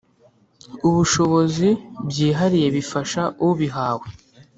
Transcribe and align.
ubushobozi 0.87 1.69
byihariye 2.09 2.67
bifasha 2.75 3.21
ubihawe 3.47 4.07